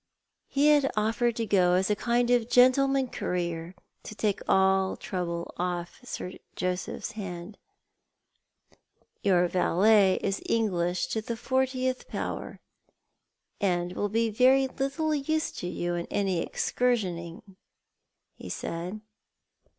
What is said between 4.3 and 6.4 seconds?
all trouble off Sir